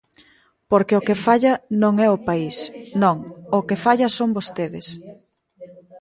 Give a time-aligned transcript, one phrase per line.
[0.71, 2.57] Porque o que falla non é o país,
[3.01, 3.17] non,
[3.57, 4.87] o que falla son vostedes.